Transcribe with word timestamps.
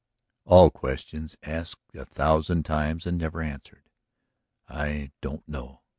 "All 0.45 0.71
questions 0.71 1.37
asked 1.43 1.93
a 1.93 2.05
thousand 2.05 2.63
times 2.63 3.05
and 3.05 3.19
never 3.19 3.39
answered. 3.39 3.87
I 4.67 5.11
don't 5.21 5.47
know. 5.47 5.83